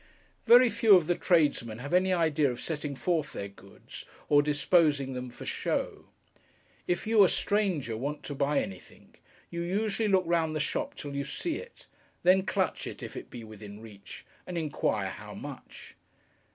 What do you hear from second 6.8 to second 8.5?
If you, a stranger, want to